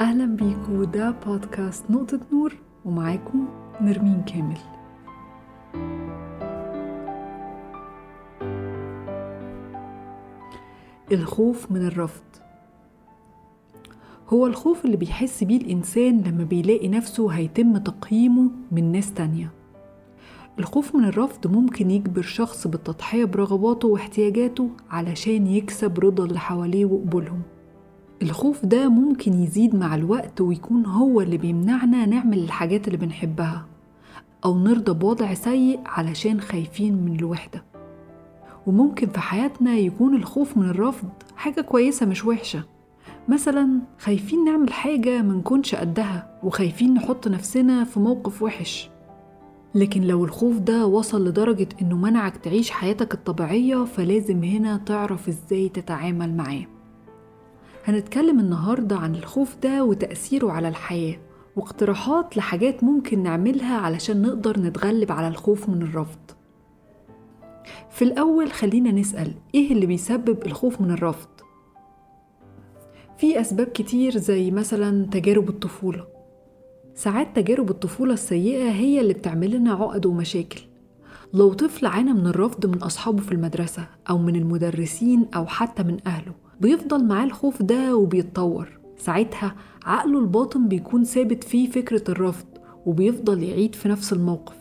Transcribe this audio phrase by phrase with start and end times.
[0.00, 2.54] أهلا بيكم ده بودكاست نقطة نور
[2.84, 3.48] ومعاكم
[3.80, 4.58] نرمين كامل.
[11.12, 12.22] الخوف من الرفض.
[14.28, 19.50] هو الخوف اللي بيحس بيه الإنسان لما بيلاقي نفسه هيتم تقييمه من ناس تانية.
[20.58, 27.42] الخوف من الرفض ممكن يجبر شخص بالتضحية برغباته واحتياجاته علشان يكسب رضا اللي حواليه وقبولهم
[28.22, 33.66] الخوف ده ممكن يزيد مع الوقت ويكون هو اللي بيمنعنا نعمل الحاجات اللي بنحبها
[34.44, 37.64] أو نرضى بوضع سيء علشان خايفين من الوحدة.
[38.66, 42.64] وممكن في حياتنا يكون الخوف من الرفض حاجة كويسة مش وحشة.
[43.28, 48.90] مثلا خايفين نعمل حاجة منكونش قدها وخايفين نحط نفسنا في موقف وحش.
[49.74, 55.68] لكن لو الخوف ده وصل لدرجة إنه منعك تعيش حياتك الطبيعية فلازم هنا تعرف إزاي
[55.68, 56.75] تتعامل معاه.
[57.86, 61.16] هنتكلم النهاردة عن الخوف ده وتأثيره على الحياة
[61.56, 66.18] واقتراحات لحاجات ممكن نعملها علشان نقدر نتغلب على الخوف من الرفض.
[67.90, 71.28] في الأول خلينا نسأل إيه اللي بيسبب الخوف من الرفض؟
[73.18, 76.04] في أسباب كتير زي مثلا تجارب الطفولة.
[76.94, 80.60] ساعات تجارب الطفولة السيئة هي اللي بتعمل لنا عقد ومشاكل.
[81.34, 85.96] لو طفل عانى من الرفض من أصحابه في المدرسة أو من المدرسين أو حتى من
[86.06, 88.68] أهله بيفضل معاه الخوف ده وبيتطور.
[88.98, 89.54] ساعتها
[89.84, 92.46] عقله الباطن بيكون ثابت فيه فكرة الرفض
[92.86, 94.56] وبيفضل يعيد في نفس الموقف.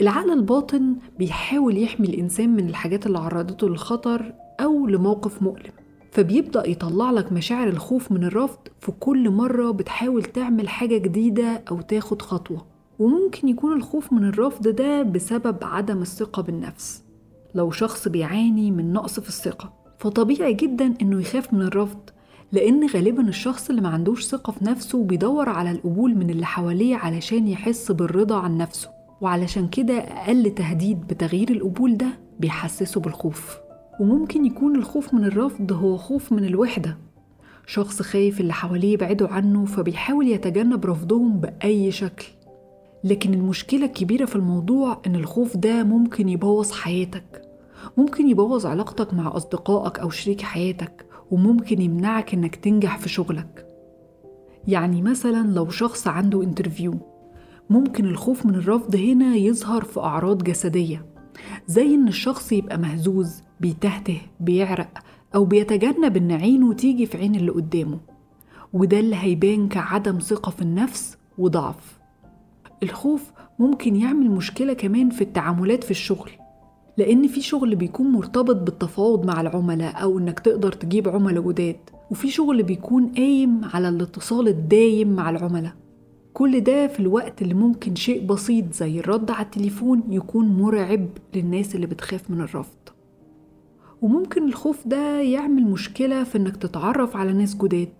[0.00, 5.72] العقل الباطن بيحاول يحمي الإنسان من الحاجات اللي عرضته للخطر أو لموقف مؤلم
[6.12, 11.80] فبيبدأ يطلع لك مشاعر الخوف من الرفض في كل مرة بتحاول تعمل حاجة جديدة أو
[11.80, 12.66] تاخد خطوة
[12.98, 17.02] وممكن يكون الخوف من الرفض ده بسبب عدم الثقة بالنفس.
[17.54, 21.98] لو شخص بيعاني من نقص في الثقة فطبيعي جدا إنه يخاف من الرفض
[22.52, 26.96] لأن غالبا الشخص اللي ما عندوش ثقة في نفسه بيدور على القبول من اللي حواليه
[26.96, 28.88] علشان يحس بالرضا عن نفسه
[29.20, 32.06] وعلشان كده أقل تهديد بتغيير القبول ده
[32.40, 33.58] بيحسسه بالخوف.
[34.00, 36.98] وممكن يكون الخوف من الرفض هو خوف من الوحدة.
[37.66, 42.26] شخص خايف اللي حواليه يبعدوا عنه فبيحاول يتجنب رفضهم بأي شكل.
[43.04, 47.49] لكن المشكلة الكبيرة في الموضوع إن الخوف ده ممكن يبوظ حياتك.
[47.96, 53.66] ممكن يبوظ علاقتك مع أصدقائك أو شريك حياتك وممكن يمنعك إنك تنجح في شغلك.
[54.68, 56.94] يعني مثلا لو شخص عنده انترفيو
[57.70, 61.06] ممكن الخوف من الرفض هنا يظهر في أعراض جسدية
[61.66, 64.98] زي إن الشخص يبقى مهزوز بيتهته بيعرق
[65.34, 67.98] أو بيتجنب إن عينه تيجي في عين اللي قدامه.
[68.72, 71.98] وده اللي هيبان كعدم ثقة في النفس وضعف.
[72.82, 76.30] الخوف ممكن يعمل مشكلة كمان في التعاملات في الشغل.
[77.00, 81.76] لأن في شغل بيكون مرتبط بالتفاوض مع العملاء أو إنك تقدر تجيب عملاء جداد.
[82.10, 85.72] وفي شغل بيكون قايم على الاتصال الدايم مع العملاء.
[86.32, 91.74] كل ده في الوقت اللي ممكن شيء بسيط زي الرد على التليفون يكون مرعب للناس
[91.74, 92.78] اللي بتخاف من الرفض.
[94.02, 97.92] وممكن الخوف ده يعمل مشكلة في إنك تتعرف على ناس جداد.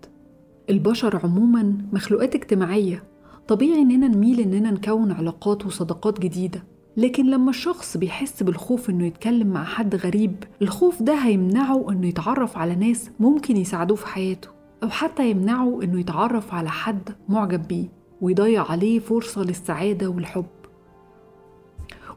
[0.69, 3.03] البشر عموما مخلوقات اجتماعية.
[3.47, 6.63] طبيعي إننا نميل إننا نكون علاقات وصداقات جديدة.
[6.97, 12.57] لكن لما الشخص بيحس بالخوف إنه يتكلم مع حد غريب الخوف ده هيمنعه إنه يتعرف
[12.57, 14.49] على ناس ممكن يساعدوه في حياته
[14.83, 17.87] أو حتى يمنعه إنه يتعرف على حد معجب بيه
[18.21, 20.45] ويضيع عليه فرصة للسعادة والحب.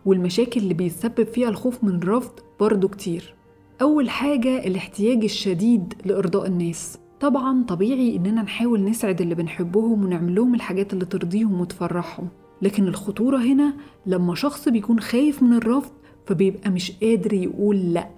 [0.07, 3.35] والمشاكل اللي بيتسبب فيها الخوف من الرفض برضه كتير.
[3.83, 6.99] أول حاجة الاحتياج الشديد لإرضاء الناس.
[7.21, 12.29] طبعا طبيعي إننا نحاول نسعد اللي بنحبهم ونعمل لهم الحاجات اللي ترضيهم وتفرحهم.
[12.65, 13.75] لكن الخطورة هنا
[14.07, 15.93] لما شخص بيكون خايف من الرفض
[16.27, 18.09] فبيبقى مش قادر يقول لأ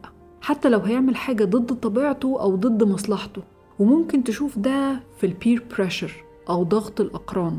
[0.41, 3.43] حتى لو هيعمل حاجة ضد طبيعته أو ضد مصلحته.
[3.79, 6.13] وممكن تشوف ده في البير بريشر
[6.49, 7.59] أو ضغط الأقران.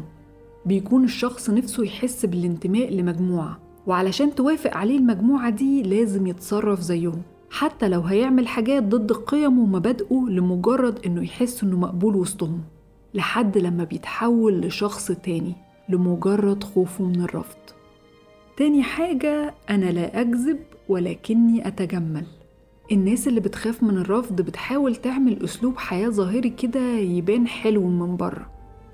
[0.65, 7.21] بيكون الشخص نفسه يحس بالانتماء لمجموعة وعلشان توافق عليه المجموعة دي لازم يتصرف زيهم.
[7.49, 12.61] حتى لو هيعمل حاجات ضد قيمه ومبادئه لمجرد إنه يحس إنه مقبول وسطهم.
[13.13, 15.55] لحد لما بيتحول لشخص تاني.
[15.89, 17.57] لمجرد خوفه من الرفض.
[18.57, 22.25] تاني حاجة أنا لا أكذب ولكني أتجمل.
[22.91, 28.49] الناس اللي بتخاف من الرفض بتحاول تعمل أسلوب حياة ظاهري كده يبان حلو من بره.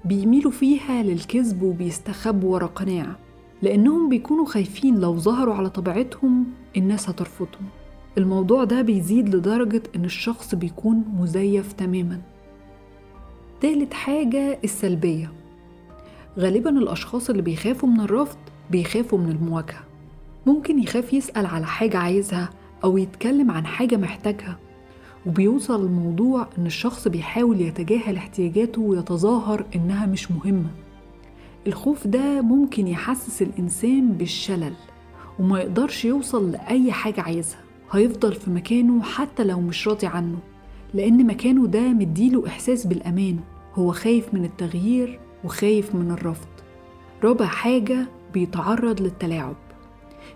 [0.05, 3.15] بيميلوا فيها للكذب وبيستخبوا ورا قناع
[3.61, 6.45] لأنهم بيكونوا خايفين لو ظهروا على طبيعتهم
[6.77, 7.67] الناس هترفضهم.
[8.17, 12.21] الموضوع ده بيزيد لدرجة إن الشخص بيكون مزيف تماما.
[13.61, 15.31] تالت حاجة السلبية.
[16.39, 18.37] غالبا الأشخاص اللي بيخافوا من الرفض
[18.71, 19.83] بيخافوا من المواجهة.
[20.45, 22.49] ممكن يخاف يسأل على حاجة عايزها
[22.83, 24.59] أو يتكلم عن حاجة محتاجها
[25.25, 30.69] وبيوصل الموضوع إن الشخص بيحاول يتجاهل احتياجاته ويتظاهر إنها مش مهمة.
[31.67, 34.73] الخوف ده ممكن يحسس الإنسان بالشلل
[35.39, 37.59] وما يقدرش يوصل لأي حاجة عايزها.
[37.91, 40.37] هيفضل في مكانه حتى لو مش راضي عنه
[40.93, 43.39] لأن مكانه ده مديله إحساس بالأمان.
[43.75, 46.47] هو خايف من التغيير وخايف من الرفض.
[47.23, 49.55] رابع حاجة بيتعرض للتلاعب.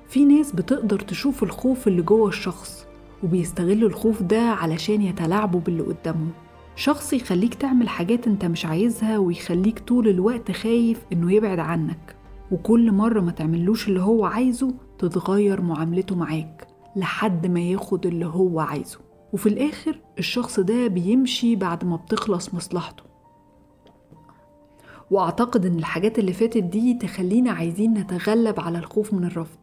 [0.07, 2.87] في ناس بتقدر تشوف الخوف اللي جوه الشخص
[3.23, 6.31] وبيستغلوا الخوف ده علشان يتلاعبوا باللي قدامهم.
[6.75, 12.15] شخص يخليك تعمل حاجات انت مش عايزها ويخليك طول الوقت خايف انه يبعد عنك.
[12.51, 18.59] وكل مرة ما تعملوش اللي هو عايزه تتغير معاملته معاك لحد ما ياخد اللي هو
[18.59, 18.99] عايزه.
[19.33, 23.03] وفي الآخر الشخص ده بيمشي بعد ما بتخلص مصلحته.
[25.11, 29.57] وأعتقد إن الحاجات اللي فاتت دي تخلينا عايزين نتغلب على الخوف من الرفض.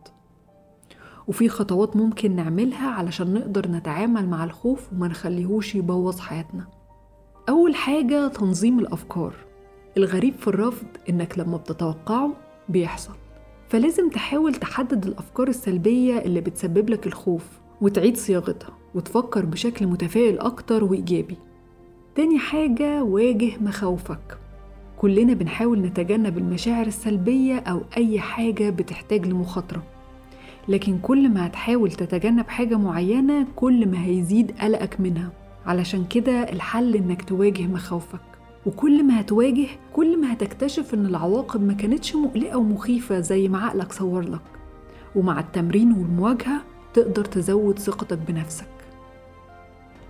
[1.29, 6.67] وفي خطوات ممكن نعملها علشان نقدر نتعامل مع الخوف وما نخليهوش يبوظ حياتنا.
[7.49, 9.35] أول حاجة تنظيم الأفكار.
[9.97, 12.33] الغريب في الرفض إنك لما بتتوقعه
[12.69, 13.15] بيحصل.
[13.69, 17.45] فلازم تحاول تحدد الأفكار السلبية اللي بتسبب لك الخوف
[17.81, 21.37] وتعيد صياغتها وتفكر بشكل متفائل أكتر وإيجابي.
[22.15, 24.39] تاني حاجة واجه مخاوفك.
[25.05, 29.83] كلنا بنحاول نتجنب المشاعر السلبية أو أي حاجة بتحتاج لمخاطرة.
[30.69, 35.31] لكن كل ما هتحاول تتجنب حاجة معينة كل ما هيزيد قلقك منها.
[35.67, 38.21] علشان كده الحل إنك تواجه مخاوفك.
[38.67, 43.93] وكل ما هتواجه كل ما هتكتشف إن العواقب ما كانتش مقلقة ومخيفة زي ما عقلك
[43.93, 44.43] صورلك
[45.17, 46.63] ومع التمرين والمواجهة
[46.95, 48.67] تقدر تزود ثقتك بنفسك.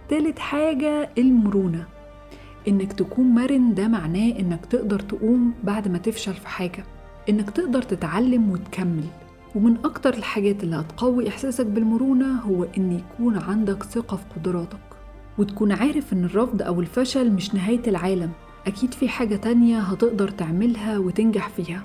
[0.08, 1.93] تالت حاجة المرونة.
[2.68, 6.84] إنك تكون مرن ده معناه إنك تقدر تقوم بعد ما تفشل في حاجة.
[7.28, 9.04] إنك تقدر تتعلم وتكمل.
[9.54, 14.78] ومن أكتر الحاجات اللي هتقوي إحساسك بالمرونة هو إن يكون عندك ثقة في قدراتك.
[15.38, 18.30] وتكون عارف إن الرفض أو الفشل مش نهاية العالم.
[18.66, 21.82] أكيد في حاجة تانية هتقدر تعملها وتنجح فيها.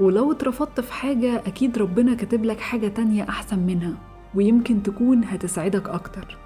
[0.00, 3.94] ولو اترفضت في حاجة أكيد ربنا كاتب لك حاجة تانية أحسن منها.
[4.34, 6.38] ويمكن تكون هتسعدك أكتر.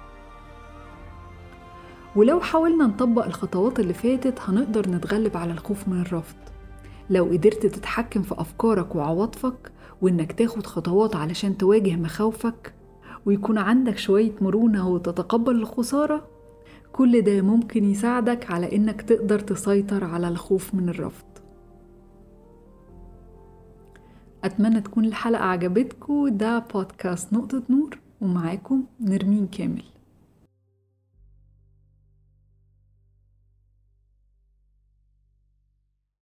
[2.17, 6.35] ولو حاولنا نطبق الخطوات اللي فاتت هنقدر نتغلب على الخوف من الرفض.
[7.09, 9.71] لو قدرت تتحكم في أفكارك وعواطفك
[10.01, 12.73] وإنك تاخد خطوات علشان تواجه مخاوفك
[13.25, 16.27] ويكون عندك شوية مرونة وتتقبل الخسارة
[16.93, 21.25] كل ده ممكن يساعدك على إنك تقدر تسيطر على الخوف من الرفض.
[24.43, 26.27] أتمنى تكون الحلقة عجبتكم.
[26.27, 29.83] ده بودكاست نقطة نور ومعاكم نرمين كامل.